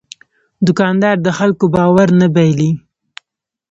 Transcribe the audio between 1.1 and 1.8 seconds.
د خلکو